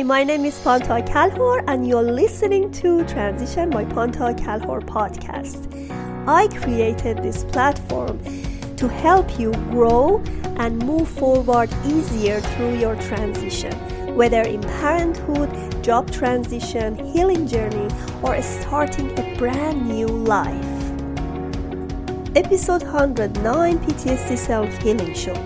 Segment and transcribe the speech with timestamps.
[0.00, 5.60] Hi, my name is Pantea Kalhor, and you're listening to Transition by Pantea Kalhor podcast.
[6.26, 8.18] I created this platform
[8.76, 10.24] to help you grow
[10.56, 13.74] and move forward easier through your transition,
[14.16, 17.90] whether in parenthood, job transition, healing journey,
[18.22, 20.72] or starting a brand new life.
[22.34, 25.36] Episode 109 PTSD Self Healing Show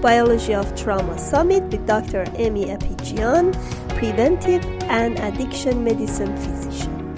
[0.00, 2.24] Biology of Trauma Summit with Dr.
[2.36, 3.52] Aimie Apigian,
[4.00, 7.14] Preventive and Addiction Medicine Physician.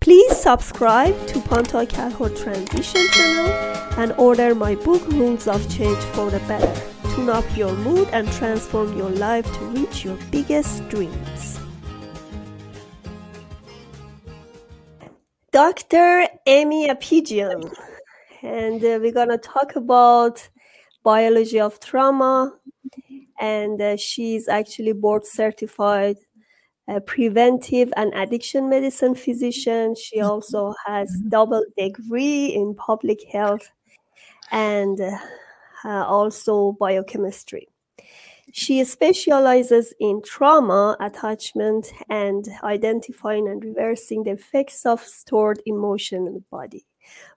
[0.00, 3.50] Please subscribe to Pantea Kalhor Transition channel
[4.02, 6.74] and order my book Rules of Change for the Better.
[7.14, 11.60] Tune up your mood and transform your life to reach your biggest dreams.
[15.52, 16.26] Dr.
[16.48, 17.72] Aimie Apigian,
[18.42, 20.48] and uh, we're gonna talk about
[21.04, 22.52] biology of trauma,
[23.38, 26.16] and uh, she's actually board certified
[26.88, 29.94] uh, preventive and addiction medicine physician.
[29.94, 31.28] She also has mm-hmm.
[31.28, 33.70] double degree in public health
[34.50, 35.00] and
[35.84, 37.68] uh, also biochemistry.
[38.52, 46.34] She specializes in trauma, attachment, and identifying and reversing the effects of stored emotion in
[46.34, 46.86] the body.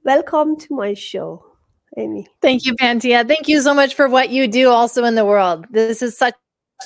[0.04, 1.57] Welcome to my show,
[1.96, 2.28] Aimie.
[2.42, 3.28] Thank you, Pantea.
[3.28, 5.66] Thank you so much for what you do also in the world.
[5.72, 6.36] This is such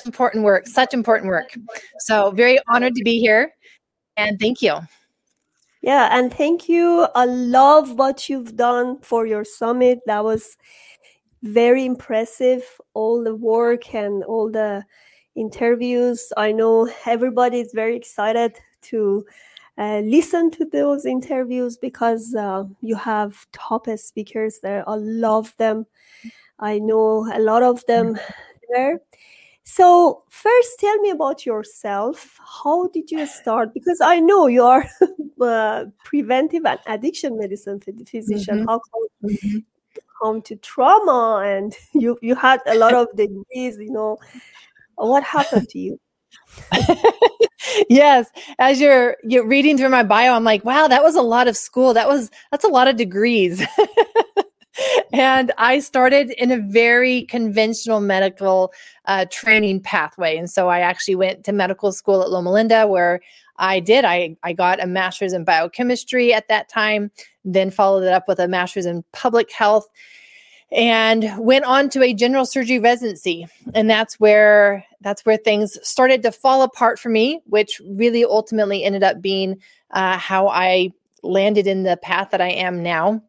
[0.06, 1.54] important work, such important work.
[1.98, 3.52] So, very honored to be here.
[4.16, 4.78] And thank you.
[5.82, 7.08] Yeah, and thank you.
[7.14, 9.98] I love what you've done for your summit.
[10.06, 10.56] That was
[11.42, 12.62] very impressive.
[12.94, 14.84] All the work and all the
[15.34, 16.32] interviews.
[16.36, 19.24] I know everybody is very excited to
[19.78, 24.88] uh, listen to those interviews because uh, you have top speakers there.
[24.88, 25.86] I love them.
[26.58, 28.18] I know a lot of them
[28.72, 29.00] there.
[29.64, 32.38] So, first, tell me about yourself.
[32.62, 33.72] How did you start?
[33.72, 34.84] Because I know you are
[35.40, 38.58] a preventive and addiction medicine physician.
[38.58, 38.68] Mm-hmm.
[38.68, 39.58] How come mm-hmm.
[40.20, 43.78] come to trauma and you you had a lot of degrees?
[43.78, 44.18] You know,
[44.96, 46.00] what happened to you?
[47.88, 48.28] yes
[48.58, 51.56] as you're you're reading through my bio i'm like wow that was a lot of
[51.56, 53.64] school that was that's a lot of degrees
[55.12, 58.72] and I started in a very conventional medical
[59.04, 60.36] uh, training pathway.
[60.36, 63.20] And so I actually went to medical school at Loma Linda where
[63.58, 64.04] I did.
[64.04, 67.10] I, I got a master's in biochemistry at that time,
[67.44, 69.88] then followed it up with a master's in public health
[70.72, 76.22] and went on to a general surgery residency and that's where that's where things started
[76.22, 80.90] to fall apart for me which really ultimately ended up being uh, how i
[81.22, 83.22] landed in the path that i am now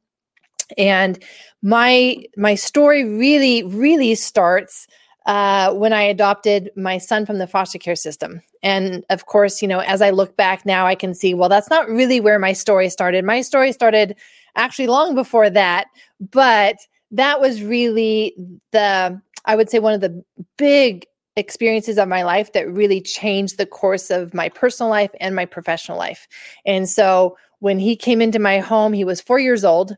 [0.78, 1.22] and
[1.62, 4.88] my my story really really starts
[5.26, 8.42] uh, when I adopted my son from the foster care system.
[8.62, 11.70] And of course, you know, as I look back now, I can see, well, that's
[11.70, 13.24] not really where my story started.
[13.24, 14.18] My story started
[14.56, 15.88] actually long before that,
[16.20, 16.76] but
[17.14, 18.36] that was really
[18.72, 20.24] the, I would say, one of the
[20.58, 25.36] big experiences of my life that really changed the course of my personal life and
[25.36, 26.28] my professional life.
[26.66, 29.96] And so when he came into my home, he was four years old.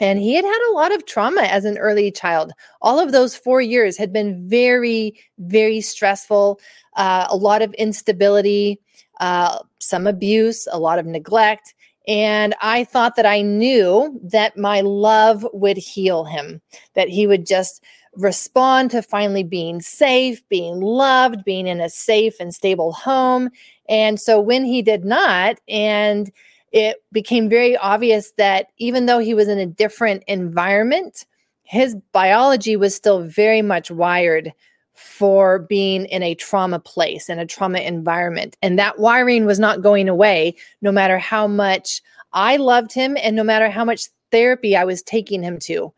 [0.00, 2.52] And he had had a lot of trauma as an early child.
[2.82, 6.60] All of those four years had been very, very stressful,
[6.94, 8.80] uh, a lot of instability,
[9.18, 11.74] uh, some abuse, a lot of neglect.
[12.08, 16.62] And I thought that I knew that my love would heal him,
[16.94, 22.34] that he would just respond to finally being safe, being loved, being in a safe
[22.40, 23.50] and stable home.
[23.90, 26.32] And so when he did not, and
[26.72, 31.26] it became very obvious that even though he was in a different environment,
[31.62, 34.52] his biology was still very much wired
[34.98, 38.56] for being in a trauma place and a trauma environment.
[38.62, 43.36] And that wiring was not going away no matter how much I loved him and
[43.36, 45.92] no matter how much therapy I was taking him to.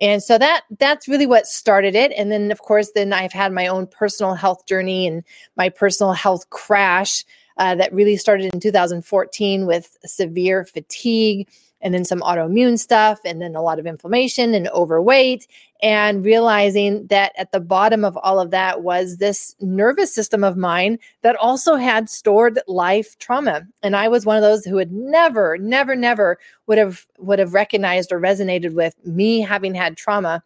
[0.00, 2.12] And so that that's really what started it.
[2.16, 5.24] And then of course, then I've had my own personal health journey and
[5.56, 7.24] my personal health crash
[7.56, 11.48] uh, that really started in 2014 with severe fatigue
[11.84, 15.46] and then some autoimmune stuff and then a lot of inflammation and overweight
[15.82, 20.56] and realizing that at the bottom of all of that was this nervous system of
[20.56, 23.66] mine that also had stored life trauma.
[23.82, 27.54] And i was one of those who had never never never would have would have
[27.54, 30.42] recognized or resonated with me having had trauma.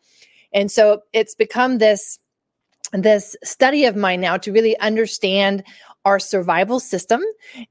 [0.52, 2.18] And so it's become this
[2.92, 5.62] this study of mine now to really understand
[6.08, 7.22] our survival system.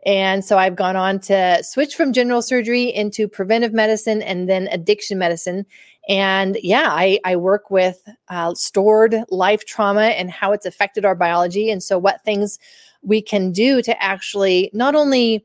[0.05, 4.67] And so I've gone on to switch from general surgery into preventive medicine and then
[4.71, 5.65] addiction medicine.
[6.07, 11.15] And yeah, I, I work with uh, stored life trauma and how it's affected our
[11.15, 11.71] biology.
[11.71, 12.59] And so, what things
[13.01, 15.43] we can do to actually not only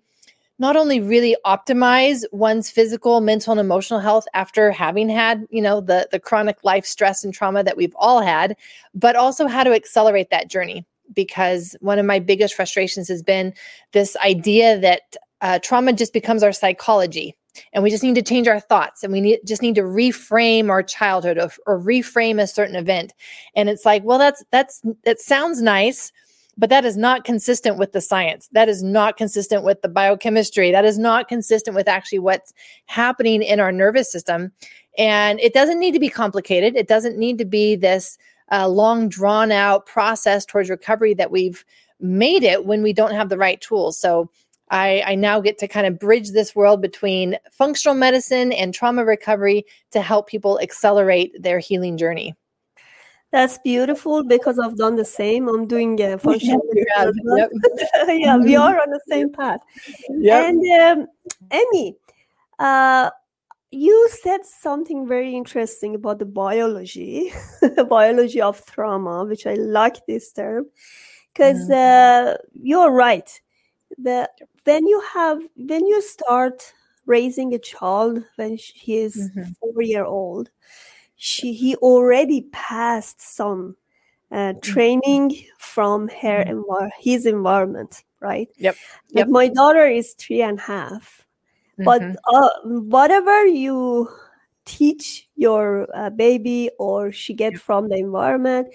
[0.59, 5.81] not only really optimize one's physical mental and emotional health after having had you know
[5.81, 8.56] the the chronic life stress and trauma that we've all had
[8.94, 13.54] but also how to accelerate that journey because one of my biggest frustrations has been
[13.93, 17.37] this idea that uh, trauma just becomes our psychology
[17.72, 20.70] and we just need to change our thoughts and we need just need to reframe
[20.70, 23.12] our childhood or, or reframe a certain event.
[23.54, 26.12] And it's like well that's that's that sounds nice
[26.58, 28.48] but that is not consistent with the science.
[28.52, 30.70] That is not consistent with the biochemistry.
[30.70, 32.52] That is not consistent with actually what's
[32.87, 34.52] happening in our nervous system.
[34.98, 36.76] And it doesn't need to be complicated.
[36.76, 38.19] It doesn't need to be this
[38.52, 41.64] uh, long drawn out process towards recovery that we've
[42.00, 44.31] made it when we don't have the right tools so
[44.72, 49.04] I, I, now get to kind of bridge this world between functional medicine and trauma
[49.04, 52.34] recovery to help people accelerate their healing journey.
[53.32, 55.48] That's beautiful because I've done the same.
[55.48, 57.50] I'm doing a functional yeah, yep.
[58.08, 59.60] yeah, we are on the same path.
[60.08, 60.48] Yep.
[60.48, 61.06] And um,
[61.50, 61.96] Emmy,
[62.58, 63.10] uh,
[63.72, 70.06] you said something very interesting about the biology, the biology of trauma, which I like
[70.06, 70.66] this term
[71.32, 72.28] because mm-hmm.
[72.28, 73.40] uh, you're right
[73.98, 74.28] the
[74.64, 76.72] when you have when you start
[77.06, 79.50] raising a child when he is mm-hmm.
[79.60, 80.50] four year old
[81.16, 83.76] she he already passed some
[84.30, 84.60] uh, mm-hmm.
[84.60, 86.60] training from her mm-hmm.
[86.60, 88.76] envir- his environment right yep,
[89.10, 89.28] yep.
[89.28, 91.26] my daughter is three and a half.
[91.78, 92.02] But
[92.32, 94.08] uh, whatever you
[94.64, 98.69] teach your uh, baby or she get from the environment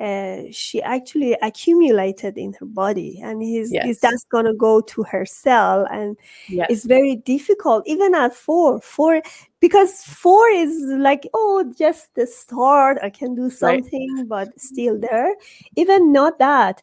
[0.00, 3.98] uh, she actually accumulated in her body and he's, yes.
[4.00, 6.16] that's going to go to her cell and
[6.48, 6.66] yes.
[6.70, 9.20] it's very difficult even at four four
[9.60, 14.28] because four is like oh just the start i can do something right.
[14.28, 15.34] but still there
[15.76, 16.82] even not that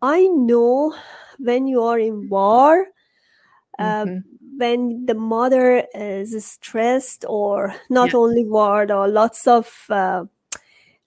[0.00, 0.94] i know
[1.38, 2.86] when you are in war
[3.82, 4.58] uh, mm-hmm.
[4.58, 8.18] when the mother is stressed or not yeah.
[8.18, 10.24] only war or lots of uh,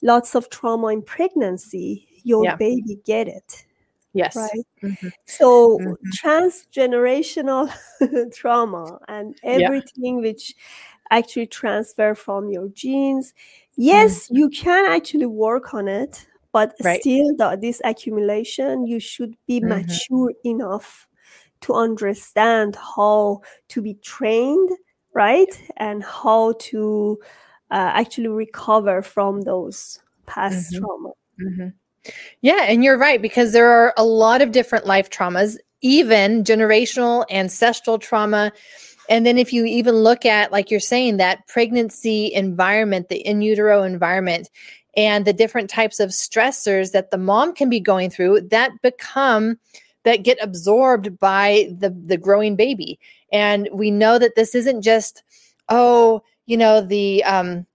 [0.02, 2.56] lots of trauma in pregnancy, your yeah.
[2.56, 3.66] baby get it.
[4.14, 4.36] Yes.
[4.36, 4.66] Right.
[4.82, 5.08] Mm-hmm.
[5.26, 5.94] So mm-hmm.
[6.28, 7.70] transgenerational
[8.34, 10.30] trauma and everything yeah.
[10.30, 10.56] which
[11.12, 13.34] actually transfer from your genes.
[13.76, 14.38] Yes, mm-hmm.
[14.38, 17.02] you can actually work on it, but right.
[17.02, 19.82] still the, this accumulation, you should be mm-hmm.
[19.82, 21.08] mature enough
[21.66, 24.70] to understand how to be trained,
[25.14, 25.62] right?
[25.78, 27.20] And how to
[27.72, 30.84] uh, actually recover from those past mm-hmm.
[30.84, 31.10] trauma.
[31.42, 32.12] Mm-hmm.
[32.42, 37.26] Yeah, and you're right because there are a lot of different life traumas, even generational,
[37.32, 38.52] ancestral trauma.
[39.10, 43.42] And then if you even look at, like you're saying, that pregnancy environment, the in
[43.42, 44.50] utero environment,
[44.96, 49.58] and the different types of stressors that the mom can be going through that become
[50.06, 53.00] that get absorbed by the the growing baby.
[53.32, 55.24] And we know that this isn't just,
[55.70, 57.66] oh, you know the um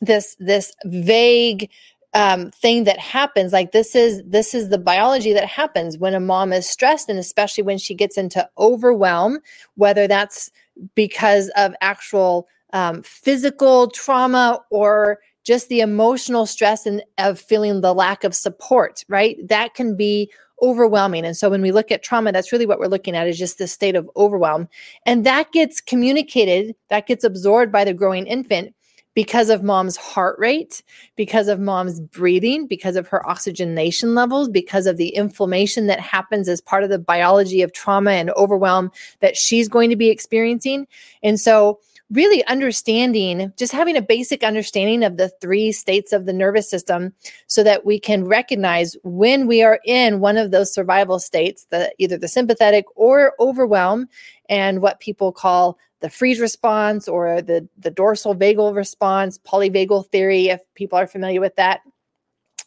[0.00, 1.70] this this vague
[2.14, 6.20] um, thing that happens like this is this is the biology that happens when a
[6.20, 9.40] mom is stressed and especially when she gets into overwhelm
[9.74, 10.50] whether that's
[10.94, 17.92] because of actual um, physical trauma or just the emotional stress and of feeling the
[17.92, 20.30] lack of support right that can be
[20.62, 21.24] overwhelming.
[21.24, 23.58] And so when we look at trauma, that's really what we're looking at is just
[23.58, 24.68] this state of overwhelm.
[25.06, 28.74] And that gets communicated, that gets absorbed by the growing infant
[29.14, 30.82] because of mom's heart rate,
[31.16, 36.48] because of mom's breathing, because of her oxygenation levels, because of the inflammation that happens
[36.48, 38.90] as part of the biology of trauma and overwhelm
[39.20, 40.86] that she's going to be experiencing.
[41.22, 41.80] And so
[42.10, 47.12] really understanding, just having a basic understanding of the three states of the nervous system
[47.46, 51.92] so that we can recognize when we are in one of those survival states, the
[51.98, 54.06] either the sympathetic or overwhelm,
[54.48, 60.48] and what people call the freeze response or the, the dorsal vagal response, polyvagal theory,
[60.48, 61.80] if people are familiar with that.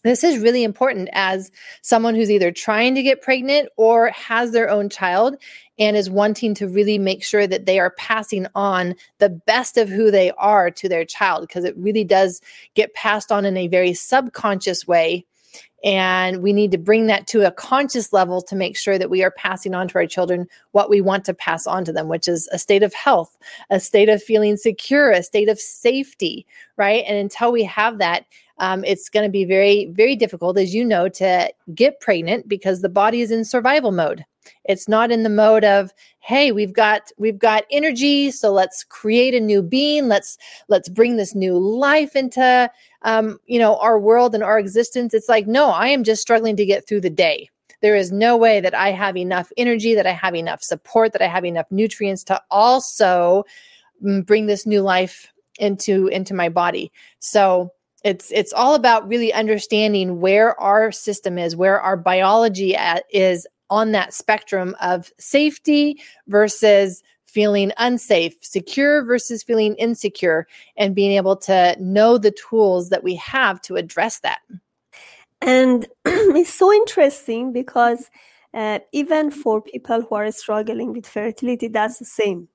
[0.04, 1.52] This is really important as
[1.84, 5.36] someone who's either trying to get pregnant or has their own child
[5.78, 9.88] and is wanting to really make sure that they are passing on the best of
[9.88, 12.42] who they are to their child because it really does
[12.74, 15.28] get passed on in a very subconscious way
[15.84, 19.24] And we need to bring that to a conscious level to make sure that we
[19.24, 22.28] are passing on to our children what we want to pass on to them, which
[22.28, 23.38] is a state of health,
[23.70, 26.46] a state of feeling secure, a state of safety,
[26.78, 27.04] right?
[27.08, 28.26] And until we have that,
[28.60, 32.82] um, it's going to be very, very difficult, as you know, to get pregnant because
[32.82, 34.26] the body is in survival mode.
[34.66, 39.34] It's not in the mode of, hey, we've got we've got energy, so let's create
[39.34, 40.08] a new being.
[40.08, 40.38] Let's
[40.68, 42.70] let's bring this new life into
[43.02, 45.14] um, you know our world and our existence.
[45.14, 47.50] It's like, no, I am just struggling to get through the day.
[47.82, 51.22] There is no way that I have enough energy, that I have enough support, that
[51.22, 53.44] I have enough nutrients to also
[54.04, 56.92] mm, bring this new life into into my body.
[57.20, 57.72] So
[58.04, 63.48] it's it's all about really understanding where our system is where our biology at, is
[63.70, 70.48] on that spectrum of safety versus feeling unsafe secure versus feeling insecure
[70.78, 74.40] and being able to know the tools that we have to address that
[75.42, 78.10] and it's so interesting because
[78.54, 82.48] uh, even for people who are struggling with fertility that's the same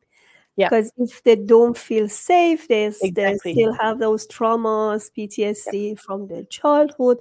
[0.56, 0.68] yeah.
[0.68, 3.14] Because if they don't feel safe, they, Exactly.
[3.14, 7.18] they still have those traumas, PTSD from their childhood.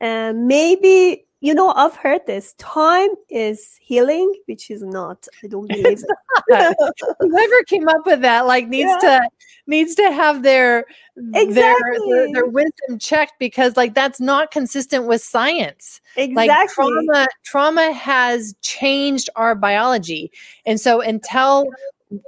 [0.00, 5.26] And maybe, you know, I've heard this time is healing, which is not.
[5.42, 6.04] I don't believe it.
[7.20, 9.22] whoever came up with that like needs to
[9.66, 10.84] needs to have their
[11.16, 16.48] their, their their wisdom checked because like that's not consistent with science exactly.
[16.48, 20.30] like trauma trauma has changed our biology
[20.66, 21.66] and so until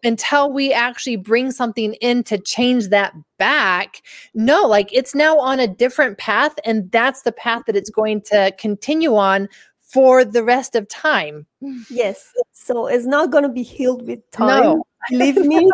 [0.05, 4.03] until we actually bring something in to change that back
[4.35, 8.21] no like it's now on a different path and that's the path that it's going
[8.21, 9.49] to continue on
[9.81, 11.47] for the rest of time
[11.91, 12.33] Yes.
[12.53, 14.47] So it's not going to be healed with time.
[14.49, 14.87] No.
[15.11, 15.71] Believe me,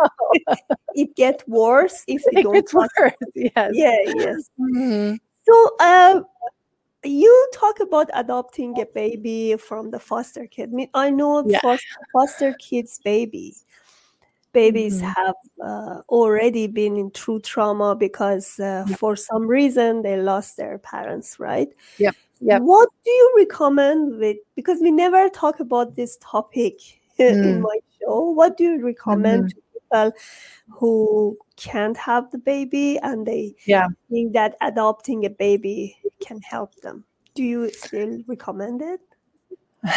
[0.95, 4.50] it gets worse if you it don't gets worse yes Yeah, yes.
[4.59, 5.19] Mhm.
[5.47, 6.21] So, uh,
[7.05, 10.71] you talk about adopting a baby from the foster kid.
[10.71, 11.61] I, mean, I know Yeah.
[11.61, 13.55] foster, foster kids' baby
[14.59, 15.15] babies Mhm.
[15.17, 15.38] have
[15.71, 18.99] uh, already been in true trauma because uh, Yep.
[19.00, 21.69] for some reason they lost their parents, right?
[21.99, 22.62] yeah yep.
[22.62, 26.75] What do you recommend with because we never talk about this topic
[27.19, 27.61] in Mm.
[27.62, 28.31] my show?
[28.38, 29.50] What do you recommend Mhm.
[29.50, 30.12] to people
[30.79, 33.88] who can't have the baby and they Yeah.
[34.11, 37.05] think that adopting a baby can help them?
[37.35, 39.00] Do you still recommend it?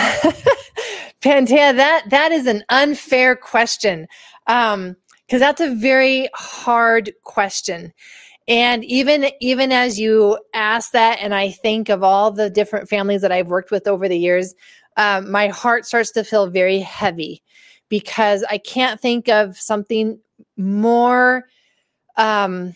[1.21, 4.07] Pantea, that that is an unfair question.
[4.47, 4.95] Um,
[5.31, 7.93] because that's a very hard question.
[8.49, 13.21] And even even as you ask that, and I think of all the different families
[13.21, 14.53] that I've worked with over the years,
[14.97, 17.41] um, my heart starts to feel very heavy
[17.87, 20.19] because I can't think of something
[20.57, 21.45] more
[22.17, 22.75] um,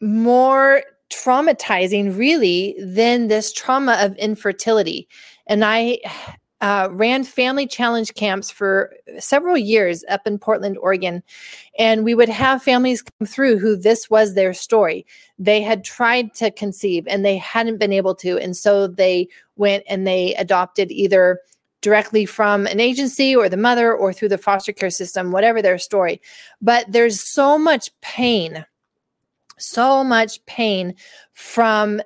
[0.00, 0.82] more
[1.12, 5.06] traumatizing, really, than this trauma of infertility.
[5.52, 5.98] And I
[6.62, 11.22] uh, ran family challenge camps for several years up in Portland, Oregon.
[11.78, 15.04] And we would have families come through who this was their story.
[15.38, 18.38] They had tried to conceive and they hadn't been able to.
[18.38, 21.40] And so they went and they adopted either
[21.82, 25.76] directly from an agency or the mother or through the foster care system, whatever their
[25.76, 26.18] story.
[26.62, 28.64] But there's so much pain,
[29.58, 30.94] so much pain
[31.34, 32.00] from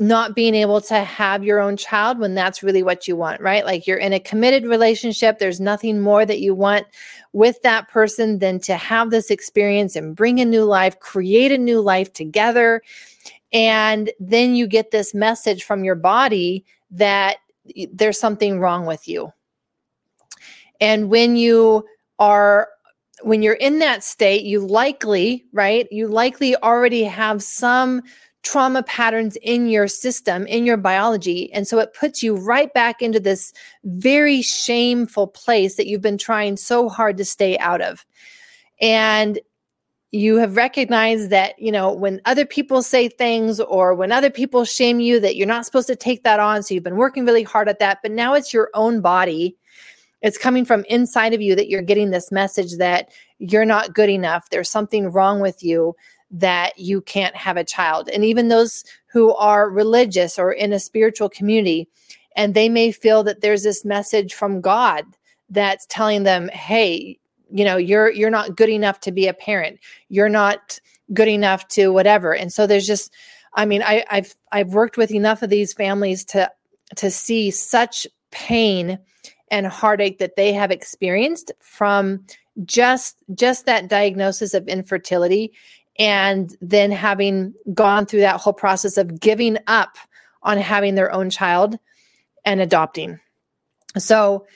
[0.00, 3.64] not being able to have your own child when that's really what you want, right?
[3.64, 5.38] Like you're in a committed relationship.
[5.38, 6.86] There's nothing more that you want
[7.32, 11.58] with that person than to have this experience and bring a new life, create a
[11.58, 12.82] new life together.
[13.52, 17.38] And then you get this message from your body that
[17.92, 19.32] there's something wrong with you.
[20.80, 21.84] And when you
[22.18, 22.68] are
[23.22, 25.88] when you're in that state, you likely, right?
[25.90, 28.02] You likely already have some
[28.48, 31.52] trauma patterns in your system, in your biology.
[31.52, 33.52] And so it puts you right back into this
[33.84, 38.06] very shameful place that you've been trying so hard to stay out of.
[38.80, 39.38] And
[40.12, 44.64] you have recognized that, you know, when other people say things or when other people
[44.64, 46.62] shame you, that you're not supposed to take that on.
[46.62, 47.98] So you've been working really hard at that.
[48.00, 49.58] But now it's your own body.
[50.22, 54.08] It's coming from inside of you that you're getting this message that you're not good
[54.08, 54.48] enough.
[54.48, 55.94] There's something wrong with you
[56.30, 58.08] that you can't have a child.
[58.08, 61.88] And even those who are religious or in a spiritual community,
[62.36, 65.04] and they may feel that there's this message from God
[65.50, 67.18] that's telling them, hey,
[67.50, 69.78] you know, you're you're not good enough to be a parent.
[70.08, 70.78] You're not
[71.14, 72.34] good enough to whatever.
[72.34, 73.12] And so there's just,
[73.54, 76.50] I mean, I, I've I've worked with enough of these families to
[76.96, 78.98] to see such pain
[79.50, 82.24] and heartache that they have experienced from
[82.64, 85.52] just just that diagnosis of infertility
[85.98, 89.96] and then having gone through that whole process of giving up
[90.42, 91.78] on having their own child
[92.44, 93.18] and adopting.
[93.96, 94.46] So,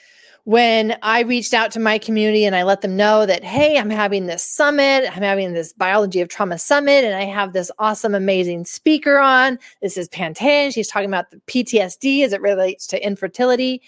[0.45, 3.89] when I reached out to my community and I let them know that, hey, I'm
[3.89, 8.13] having this summit, I'm having this biology of trauma summit, and I have this awesome,
[8.13, 9.57] amazing speaker on.
[9.81, 10.73] This is Pantea.
[10.73, 13.81] She's talking about the PTSD as it relates to infertility.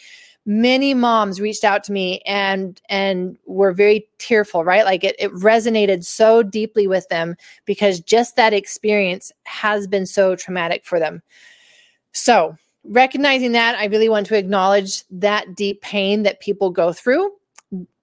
[0.46, 4.86] Many moms reached out to me and and were very tearful, right?
[4.86, 7.36] Like it, it resonated so deeply with them
[7.66, 11.24] because just that experience has been so traumatic for them.
[12.12, 17.32] So recognizing that, I really want to acknowledge that deep pain that people go through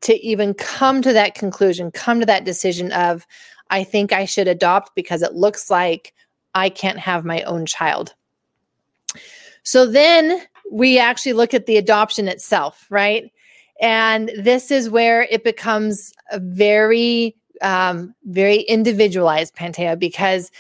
[0.03, 3.27] to even come to that conclusion, come to that decision of,
[3.71, 6.13] I think I should adopt because it looks like
[6.55, 8.15] I can't have my own child.
[9.63, 10.43] So then
[10.73, 13.31] we actually look at the adoption itself, right?
[13.81, 20.51] And this is where it becomes a very, um, very individualized Pantea because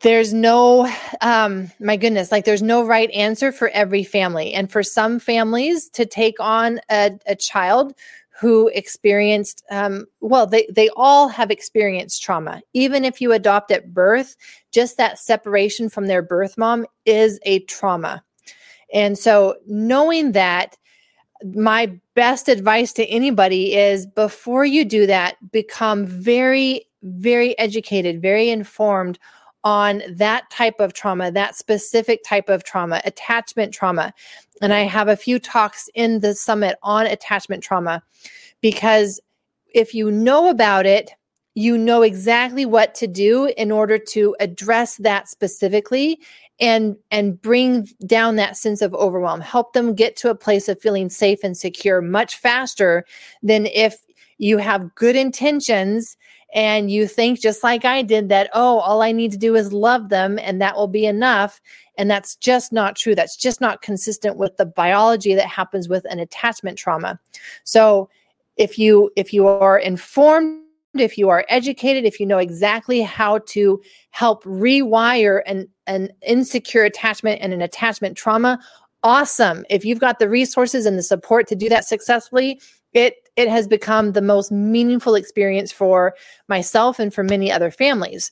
[0.00, 4.52] there's no um my goodness like there's no right answer for every family.
[4.52, 7.94] And for some families to take on a, a child
[8.38, 12.60] who experienced um, well they, they all have experienced trauma.
[12.74, 14.36] Even if you adopt at birth
[14.72, 18.22] just that separation from their birth mom is a trauma
[18.94, 20.78] and so knowing that
[21.54, 28.48] my best advice to anybody is before you do that become very very educated very
[28.48, 29.18] informed
[29.64, 34.12] on that type of trauma, that specific type of trauma, attachment trauma.
[34.60, 38.02] And I have a few talks in the summit on attachment trauma
[38.60, 39.20] because
[39.74, 41.10] if you know about it,
[41.54, 46.20] you know exactly what to do in order to address that specifically
[46.60, 50.80] and and bring down that sense of overwhelm help them get to a place of
[50.80, 53.04] feeling safe and secure much faster
[53.42, 53.96] than if
[54.38, 56.16] you have good intentions
[56.54, 59.72] and you think just like I did that, oh, all I need to do is
[59.72, 61.60] love them and that will be enough.
[61.98, 63.16] And that's just not true.
[63.16, 67.18] That's just not consistent with the biology that happens with an attachment trauma.
[67.64, 68.08] So
[68.56, 70.60] if you if you are informed
[70.96, 76.84] if you are educated, if you know exactly how to help rewire an, an insecure
[76.84, 78.58] attachment and an attachment trauma,
[79.02, 79.64] awesome.
[79.70, 82.60] If you've got the resources and the support to do that successfully,
[82.92, 86.14] it it has become the most meaningful experience for
[86.48, 88.30] myself and for many other families.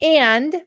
[0.00, 0.62] And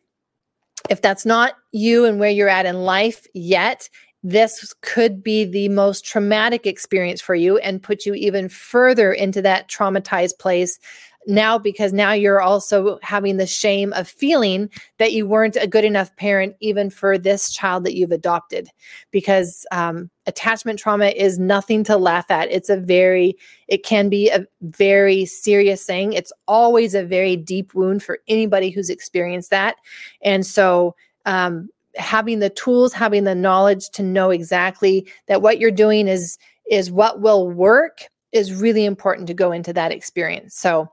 [0.89, 3.89] if that's not you and where you're at in life yet,
[4.23, 9.41] this could be the most traumatic experience for you and put you even further into
[9.41, 10.77] that traumatized place
[11.27, 15.85] now because now you're also having the shame of feeling that you weren't a good
[15.85, 18.69] enough parent even for this child that you've adopted.
[19.11, 22.51] Because um, attachment trauma is nothing to laugh at.
[22.51, 26.13] It's a very it can be a very serious thing.
[26.13, 29.75] It's always a very deep wound for anybody who's experienced that.
[30.21, 35.71] And so um, having the tools having the knowledge to know exactly that what you're
[35.71, 36.37] doing is
[36.69, 40.55] is what will work is really important to go into that experience.
[40.55, 40.89] So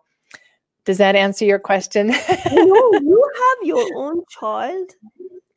[0.89, 2.09] does that answer your question?
[2.51, 4.91] you know, you have your own child.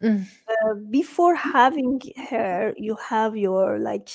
[0.04, 0.26] Mm.
[0.50, 4.10] Uh, before having her, you have your like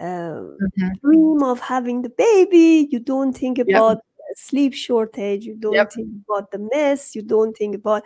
[0.00, 0.88] uh, mm-hmm.
[1.04, 2.88] dream of having the baby.
[2.90, 4.34] You don't think about yep.
[4.34, 5.44] sleep shortage.
[5.44, 5.92] You don't yep.
[5.92, 7.14] think about the mess.
[7.14, 8.02] You don't think about,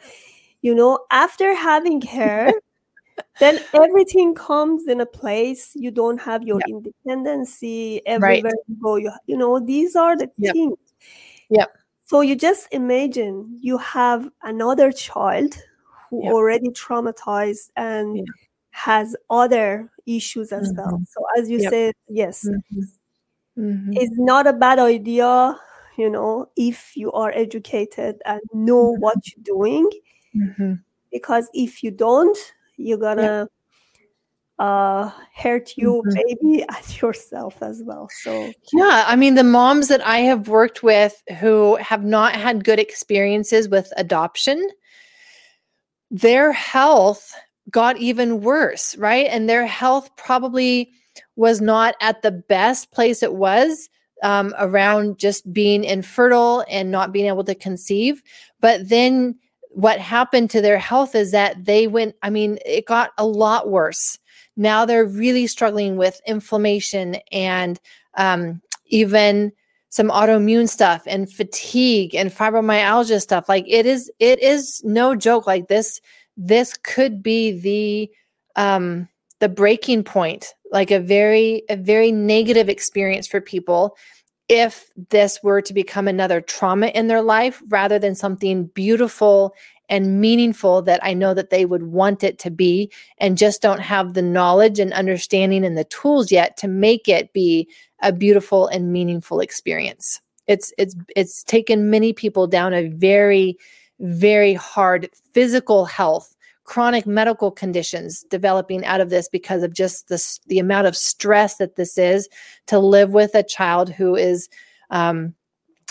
[0.60, 2.52] you know, after having her,
[3.40, 5.72] then everything comes in a place.
[5.74, 6.68] You don't have your yep.
[6.68, 8.68] independency everywhere right.
[8.68, 8.96] you go.
[8.96, 10.76] You, you know, these are the things.
[11.48, 15.54] Yep so you just imagine you have another child
[16.10, 16.32] who yeah.
[16.32, 18.24] already traumatized and yeah.
[18.70, 20.82] has other issues as mm-hmm.
[20.82, 21.02] well.
[21.08, 21.70] So as you yep.
[21.70, 23.62] said, yes, mm-hmm.
[23.62, 23.92] Mm-hmm.
[23.94, 25.58] it's not a bad idea,
[25.96, 29.00] you know, if you are educated and know mm-hmm.
[29.00, 29.88] what you're doing.
[30.36, 30.74] Mm-hmm.
[31.10, 32.36] Because if you don't,
[32.76, 33.48] you're gonna
[34.58, 36.14] uh hurt you mm-hmm.
[36.14, 38.08] maybe and yourself as well.
[38.22, 42.64] So yeah i mean the moms that i have worked with who have not had
[42.64, 44.68] good experiences with adoption
[46.10, 47.34] their health
[47.70, 49.26] got even worse right?
[49.28, 50.92] And their health probably
[51.36, 53.88] was not at the best place it was
[54.22, 58.22] um, around just being infertile and not being able to conceive.
[58.60, 59.36] But then
[59.74, 63.68] what happened to their health is that they went i mean it got a lot
[63.68, 64.18] worse
[64.56, 67.80] now they're really struggling with inflammation and
[68.16, 69.52] um, even
[69.88, 73.48] some autoimmune stuff and fatigue and fibromyalgia stuff.
[73.48, 75.46] Like it is it is no joke.
[75.46, 76.00] Like this
[76.36, 78.10] this could be the
[78.60, 79.08] um
[79.40, 83.96] the breaking point like a very a very negative experience for people
[84.48, 89.54] if this were to become another trauma in their life rather than something beautiful
[89.88, 93.80] and meaningful that I know that they would want it to be and just don't
[93.80, 97.68] have the knowledge and understanding and the tools yet to make it be
[98.02, 100.20] a beautiful and meaningful experience.
[100.46, 103.56] It's it's it's taken many people down a very
[104.00, 110.40] very hard physical health chronic medical conditions developing out of this because of just this
[110.46, 112.28] the amount of stress that this is
[112.66, 114.48] to live with a child who is
[114.90, 115.34] um,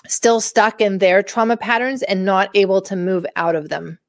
[0.08, 4.00] still stuck in their trauma patterns and not able to move out of them.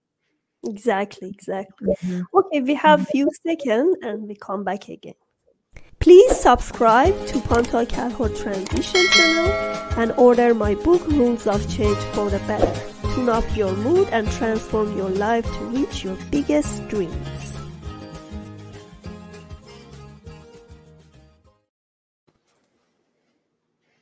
[0.66, 1.94] Exactly, exactly.
[2.04, 2.22] Mm-hmm.
[2.34, 5.14] Okay, we have a few seconds and we come back again.
[6.00, 9.50] Please subscribe to Pantea Kalhor Transition channel
[9.96, 12.72] and order my book Rules of Change for the Better.
[13.14, 17.43] Tune up your mood and transform your life to reach your biggest dreams.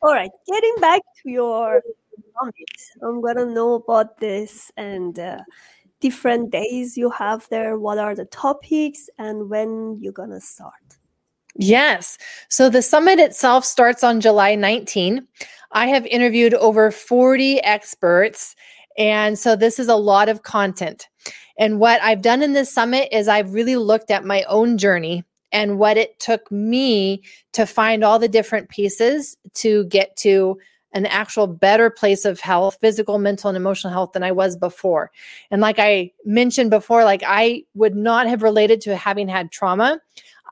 [0.02, 1.80] All right, getting back to your
[2.36, 2.54] summit,
[3.02, 5.38] I'm gonna know about this and uh,
[6.00, 7.78] different days you have there.
[7.78, 10.98] What are the topics and when you're gonna start?
[11.54, 12.18] Yes.
[12.48, 15.24] So the summit itself starts on July 19.
[15.70, 18.56] I have interviewed over 40 experts.
[18.98, 21.08] And so this is a lot of content.
[21.58, 25.24] And what I've done in this summit is I've really looked at my own journey
[25.52, 30.58] and what it took me to find all the different pieces to get to
[30.94, 35.10] an actual better place of health, physical, mental, and emotional health than I was before.
[35.50, 40.00] And like I mentioned before, like I would not have related to having had trauma.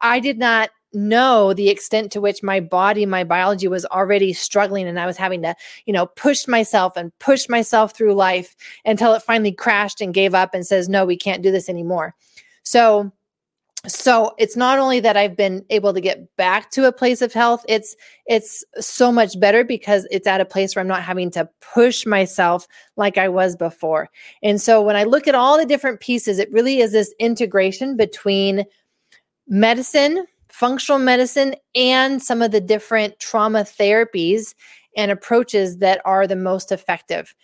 [0.01, 4.89] I did not know the extent to which my body, my biology was already struggling
[4.89, 5.55] and I was having to,
[5.87, 10.35] you know, push myself and push myself through life until it finally crashed and gave
[10.35, 12.15] up and says, no, we can't do this anymore.
[12.63, 13.13] So
[13.87, 17.33] so it's not only that i've been able to get back to a place of
[17.33, 21.31] health it's it's so much better because it's at a place where i'm not having
[21.31, 22.67] to push myself
[22.97, 24.09] like i was before.
[24.43, 27.97] And so when i look at all the different pieces it really is this integration
[27.97, 28.65] between
[29.49, 34.55] medicine functional medicine and some of the different trauma therapies
[34.97, 37.35] and approaches that are the most effective.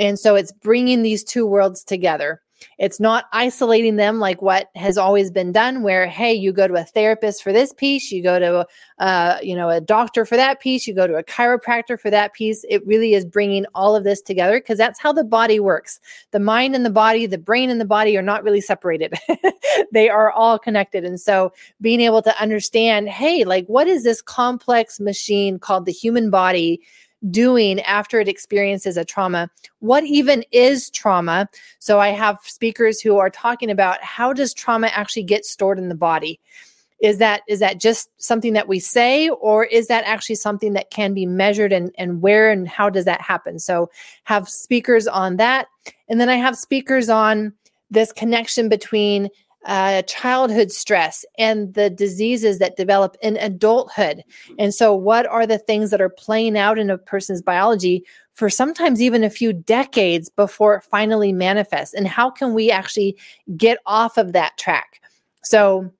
[0.00, 2.40] And so it's bringing these two worlds together
[2.78, 6.74] it's not isolating them like what has always been done, where hey, you go to
[6.74, 8.66] a therapist for this piece, you go to
[8.98, 12.32] uh, you know a doctor for that piece, you go to a chiropractor for that
[12.32, 12.64] piece.
[12.68, 16.00] It really is bringing all of this together because that's how the body works.
[16.30, 19.14] The mind and the body, the brain and the body are not really separated;
[19.92, 21.04] they are all connected.
[21.04, 25.92] And so, being able to understand, hey, like what is this complex machine called the
[25.92, 26.80] human body?
[27.30, 29.50] Doing after it experiences a trauma.
[29.80, 31.48] What even is trauma?
[31.78, 35.88] So i have speakers who are talking about how does trauma actually get stored in
[35.88, 36.40] the body?
[37.00, 40.90] Is that is that just something that we say or is that actually something that
[40.90, 43.58] can be measured and and where and how does that happen?
[43.58, 43.90] So
[44.24, 45.66] have speakers on that.
[46.08, 47.52] And then i have speakers on
[47.90, 49.28] this connection between
[49.64, 54.22] uh, childhood stress and the diseases that develop in adulthood.
[54.58, 58.50] And so, what are the things that are playing out in a person's biology for
[58.50, 61.94] sometimes even a few decades before it finally manifests?
[61.94, 63.16] And how can we actually
[63.56, 65.00] get off of that track?
[65.42, 65.90] So,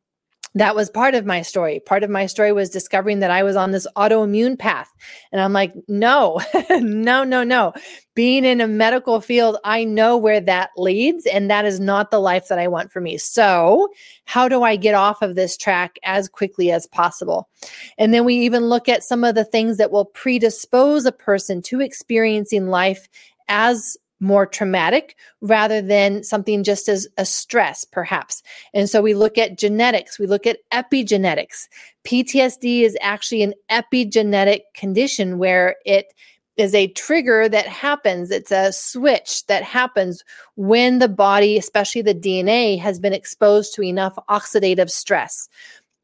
[0.56, 1.80] that was part of my story.
[1.80, 4.92] Part of my story was discovering that I was on this autoimmune path.
[5.32, 6.40] And I'm like, no,
[6.70, 7.72] no, no, no.
[8.14, 12.20] Being in a medical field, I know where that leads, and that is not the
[12.20, 13.18] life that I want for me.
[13.18, 13.88] So,
[14.26, 17.48] how do I get off of this track as quickly as possible?
[17.98, 21.60] And then we even look at some of the things that will predispose a person
[21.62, 23.08] to experiencing life
[23.48, 28.42] as more traumatic rather than something just as a stress, perhaps.
[28.72, 31.68] And so we look at genetics, we look at epigenetics.
[32.04, 36.06] PTSD is actually an epigenetic condition where it
[36.56, 38.30] is a trigger that happens.
[38.30, 40.24] It's a switch that happens
[40.56, 45.48] when the body, especially the DNA, has been exposed to enough oxidative stress.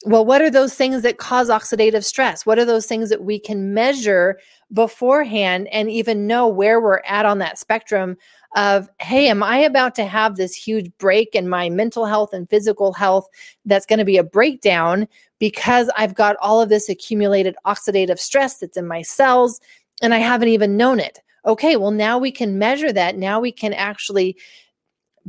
[0.07, 2.47] Well, what are those things that cause oxidative stress?
[2.47, 4.39] What are those things that we can measure
[4.73, 8.17] beforehand and even know where we're at on that spectrum
[8.57, 12.49] of, hey, am I about to have this huge break in my mental health and
[12.49, 13.29] physical health
[13.67, 15.07] that's going to be a breakdown
[15.39, 19.61] because I've got all of this accumulated oxidative stress that's in my cells
[20.01, 21.21] and I haven't even known it?
[21.45, 23.17] Okay, well, now we can measure that.
[23.17, 24.37] Now we can actually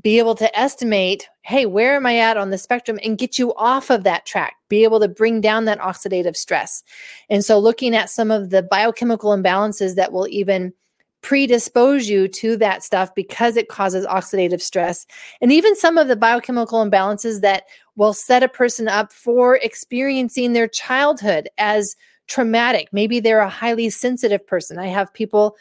[0.01, 3.53] be able to estimate, hey, where am I at on the spectrum and get you
[3.55, 6.83] off of that track, be able to bring down that oxidative stress.
[7.29, 10.73] And so, looking at some of the biochemical imbalances that will even
[11.21, 15.05] predispose you to that stuff because it causes oxidative stress,
[15.41, 17.63] and even some of the biochemical imbalances that
[17.95, 21.95] will set a person up for experiencing their childhood as
[22.27, 22.87] traumatic.
[22.93, 24.79] Maybe they're a highly sensitive person.
[24.79, 25.57] I have people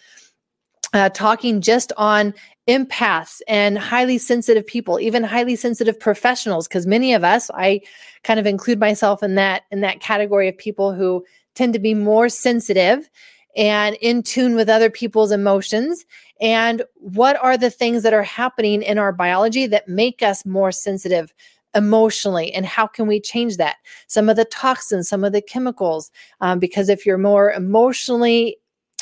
[0.93, 2.35] uh, talking just on
[2.69, 7.81] empaths and highly sensitive people even highly sensitive professionals because many of us i
[8.23, 11.95] kind of include myself in that in that category of people who tend to be
[11.95, 13.09] more sensitive
[13.57, 16.05] and in tune with other people's emotions.
[16.41, 20.73] And what are the things that are happening in our biology that make us more
[20.73, 21.35] sensitive
[21.75, 23.77] emotionally and how can we change that?
[24.09, 28.57] Some of the toxins some of the chemicals um, because if you're more emotionally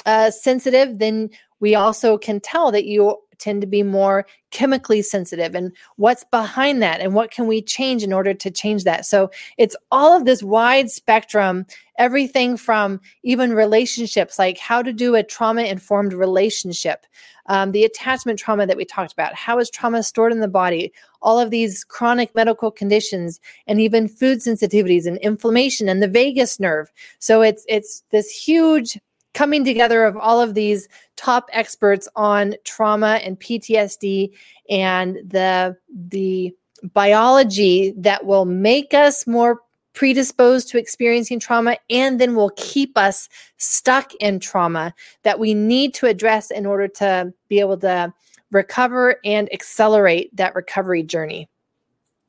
[0.05, 5.55] uh, sensitive then we also can tell that you tend to be more chemically sensitive
[5.55, 9.07] and what's behind that and what can we change in order to change that?
[9.07, 11.67] So it's all of this wide spectrum
[11.99, 17.07] everything from even relationships like how to do a trauma informed relationship
[17.47, 20.93] um, the attachment trauma that we talked about how is trauma stored in the body
[21.21, 26.61] all of these chronic medical conditions and even food sensitivities and inflammation and the vagus
[26.61, 26.91] nerve.
[27.19, 28.99] So it's it's this huge
[29.39, 34.33] coming together of all of these top experts on trauma and PTSD
[34.69, 35.77] and the
[36.09, 36.53] the
[36.93, 39.61] biology that will make us more
[39.95, 45.95] predisposed to experiencing trauma and then will keep us stuck in trauma that we need
[45.95, 48.13] to address in order to be able to
[48.51, 51.49] recover and accelerate that recovery journey.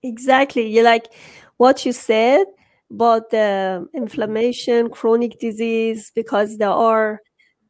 [0.04, 0.68] Exactly.
[0.68, 1.08] You like
[1.58, 2.46] what you said
[2.92, 7.22] but the inflammation, chronic disease, because they are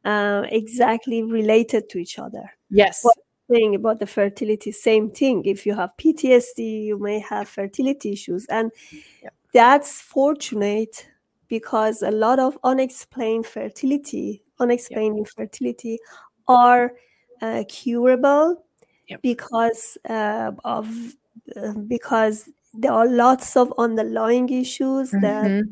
[0.04, 2.50] uh, exactly related to each other.
[2.70, 3.02] Yes.
[3.02, 3.16] But
[3.48, 5.44] thing about the fertility, same thing.
[5.44, 8.70] If you have PTSD, you may have fertility issues, and
[9.22, 9.30] yeah.
[9.52, 11.06] that's fortunate
[11.48, 15.20] because a lot of unexplained fertility, unexplained yeah.
[15.20, 15.98] infertility,
[16.46, 16.92] are
[17.42, 18.64] uh, curable
[19.22, 20.88] because uh, of
[21.56, 25.20] uh, because there are lots of underlying issues mm-hmm.
[25.20, 25.64] that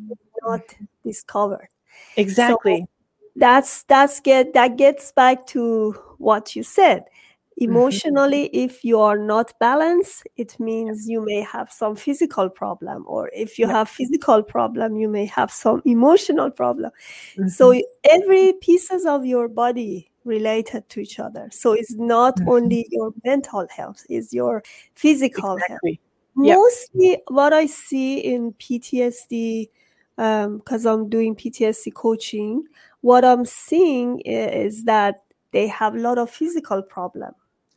[0.42, 0.61] not
[1.04, 1.68] discovered
[2.16, 2.88] exactly so
[3.37, 7.70] that's that's get that gets back to what you said mm-hmm.
[7.70, 8.64] emotionally mm-hmm.
[8.66, 13.58] if you are not balanced it means you may have some physical problem or if
[13.58, 13.72] you yeah.
[13.72, 16.90] have physical problem you may have some emotional problem
[17.37, 17.48] mm-hmm.
[17.48, 22.48] so every pieces of your body related to each other so it's not mm-hmm.
[22.50, 24.62] only your mental health it's your
[24.94, 25.92] physical exactly.
[25.92, 26.08] health
[26.38, 27.22] Mostly yep.
[27.29, 29.68] what I see in PTSD,
[30.16, 32.64] because um, I'm doing PTSD coaching,
[33.01, 37.33] what I'm seeing is that they have a lot of physical problem.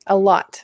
[0.05, 0.63] A lot.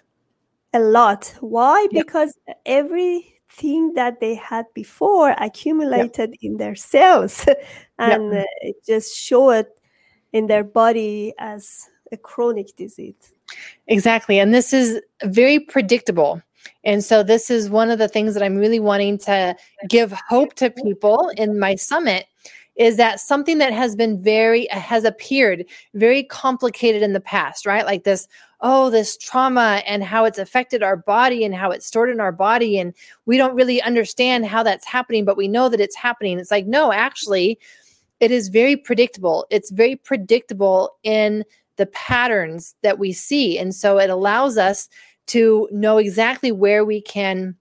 [0.74, 1.34] A lot.
[1.40, 1.88] Why?
[1.92, 2.06] Yep.
[2.06, 6.40] Because everything that they had before accumulated yep.
[6.42, 7.48] in their cells
[8.00, 9.66] and uh, it just showed
[10.34, 13.34] in their body as a chronic disease.
[13.88, 14.40] Exactly.
[14.40, 16.42] And this is very predictable
[16.84, 19.56] and so, this is one of the things that I'm really wanting to
[19.88, 22.26] give hope to people in my summit
[22.78, 25.66] is that something that has been very has appeared
[25.96, 27.86] very complicated in the past right?
[27.86, 28.28] Like this
[28.62, 32.32] oh this trauma and how it's affected our body and how it's stored in our
[32.32, 32.80] body.
[32.80, 32.94] And
[33.26, 36.40] we don't really understand how that's happening but we know that it's happening.
[36.40, 37.60] It's like no actually
[38.20, 39.46] it is very predictable.
[39.50, 41.44] It's very predictable in
[41.76, 43.60] the patterns that we see.
[43.60, 44.90] And so it allows us
[45.28, 47.56] to know exactly where we can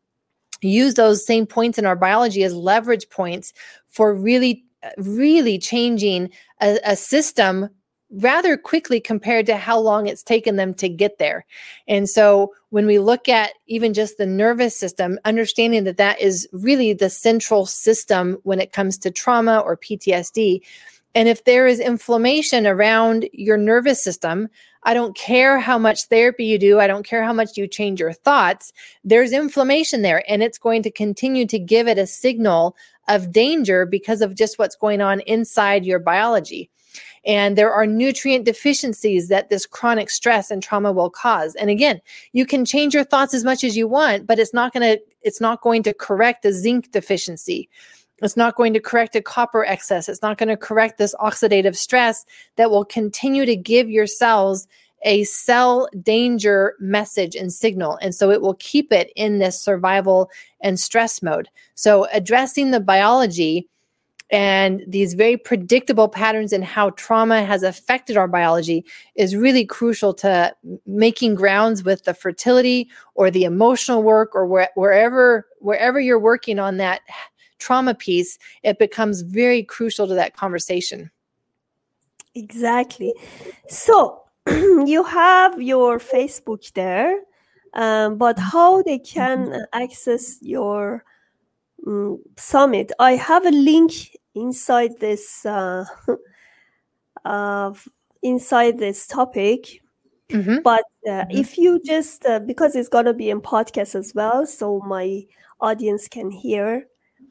[0.63, 3.53] use those same points in our biology as leverage points
[3.89, 4.65] for really
[4.99, 7.69] really changing a, a, system
[8.11, 11.45] rather quickly compared to how long it's taken them to get there.
[11.89, 16.49] And so when we look at even just the nervous system, understanding that that is
[16.53, 20.61] really the central system when it comes to trauma or PTSD.
[21.17, 24.51] And if there is inflammation around your nervous system,
[24.83, 26.79] I don't care how much therapy you do.
[26.79, 28.71] I don't care how much you change your thoughts.
[29.03, 32.77] There's inflammation there, and it's going to continue to give it a signal
[33.09, 36.69] of danger because of just what's going on inside your biology.
[37.25, 41.55] And there are nutrient deficiencies that this chronic stress and trauma will cause.
[41.55, 42.03] And again,
[42.35, 45.03] you can change your thoughts as much as you want, but it's not going to
[45.23, 47.71] it's not going to correct a zinc deficiency.
[48.23, 50.09] It's not going to correct a copper excess.
[50.09, 52.25] It's not going to correct this oxidative stress
[52.57, 54.67] that will continue to give your cells
[55.03, 57.99] a cell danger message and signal.
[58.01, 61.49] And so it will keep it in this survival and stress mode.
[61.75, 63.69] So addressing the biology
[64.31, 70.13] and these very predictable patterns in how trauma has affected our biology is really crucial
[70.15, 70.53] to
[70.85, 76.59] making grounds with the fertility or the emotional work or where, wherever wherever you're working
[76.59, 77.03] on that
[77.59, 81.11] trauma piece, it becomes very crucial to that conversation.
[82.35, 83.15] Exactly.
[83.69, 87.21] So you have your Facebook there,
[87.75, 89.63] um, but how they can mm-hmm.
[89.73, 91.05] access your
[91.87, 92.93] um, summit?
[92.99, 95.87] I have a link inside this uh,
[97.25, 97.73] uh,
[98.23, 99.83] inside this topic.
[100.29, 100.59] Mm-hmm.
[100.63, 101.39] But uh, mm-hmm.
[101.39, 105.25] if you just uh, because it's gonna be in podcast as well, so my
[105.61, 106.87] audience can hear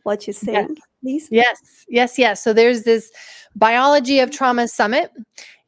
[0.06, 0.88] what you're saying, yes.
[1.02, 1.28] please.
[1.32, 2.44] Yes, yes, yes.
[2.44, 3.12] So there's this
[3.56, 5.12] biology of trauma summit,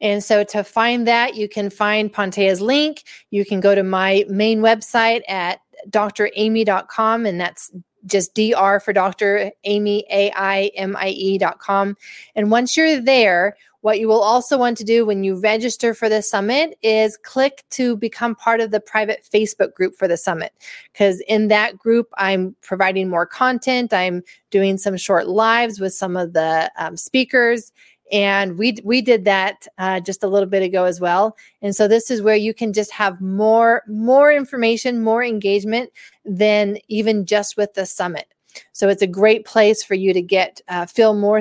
[0.00, 3.02] and so to find that, you can find Pantea's link.
[3.30, 7.70] You can go to my main website at draimie.com, and that's
[8.06, 9.50] just dr for Dr.
[9.64, 11.96] Aimie A I M I E dot com.
[12.34, 16.08] And once you're there, what you will also want to do when you register for
[16.08, 20.52] the summit is click to become part of the private Facebook group for the summit.
[20.92, 23.92] Because in that group, I'm providing more content.
[23.92, 27.72] I'm doing some short lives with some of the um, speakers.
[28.10, 31.36] And we we did that uh, just a little bit ago as well.
[31.60, 35.90] And so this is where you can just have more more information, more engagement
[36.24, 38.32] than even just with the summit.
[38.72, 41.40] So it's a great place for you to get uh, feel more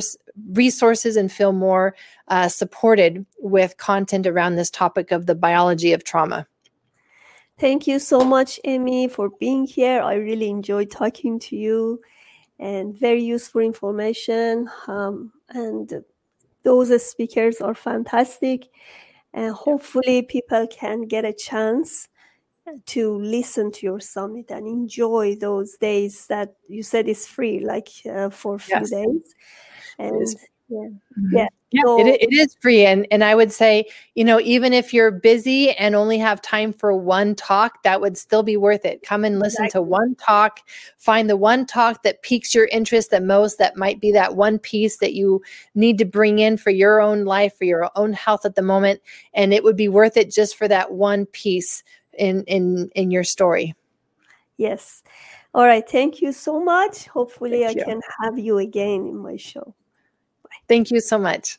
[0.52, 1.96] resources and feel more
[2.28, 6.48] uh, supported with content around this topic of the biology of trauma.
[7.60, 10.02] Thank you so much, Aimie, for being here.
[10.02, 12.02] I really enjoyed talking to you
[12.60, 14.70] and very useful information.
[14.88, 16.04] Um, and
[16.64, 18.68] those speakers are fantastic.
[19.34, 22.08] And hopefully, people can get a chance
[22.86, 27.90] to listen to your summit and enjoy those days that you said is free, like
[28.12, 28.90] uh, for a few yes.
[28.92, 29.36] days.
[30.00, 30.28] And
[30.70, 31.36] yeah, mm-hmm.
[31.38, 31.48] yeah.
[31.70, 32.86] Yeah, so, it, it is free.
[32.86, 33.84] And, and I would say,
[34.16, 38.18] you know, even if you're busy and only have time for one talk, that would
[38.18, 39.04] still be worth it.
[39.04, 39.80] Come and listen exactly.
[39.80, 40.62] to one talk,
[40.98, 44.60] find the one talk that piques your interest the most, that might be that one
[44.60, 45.42] piece that you
[45.76, 49.02] need to bring in for your own life, for your own health at the moment.
[49.34, 51.84] And it would be worth it just for that one piece
[52.18, 53.76] in in in your story
[54.58, 55.04] yes
[55.54, 57.86] all right thank you so much hopefully thank i you.
[57.86, 59.74] can have you again in my show.
[60.68, 61.58] Thank you so much